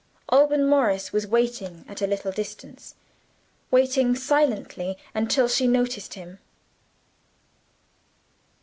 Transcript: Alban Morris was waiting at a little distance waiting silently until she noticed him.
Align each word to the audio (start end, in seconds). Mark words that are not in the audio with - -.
Alban 0.29 0.65
Morris 0.67 1.13
was 1.13 1.27
waiting 1.27 1.85
at 1.87 2.01
a 2.01 2.07
little 2.07 2.31
distance 2.31 2.95
waiting 3.69 4.15
silently 4.15 4.97
until 5.13 5.47
she 5.47 5.67
noticed 5.67 6.15
him. 6.15 6.39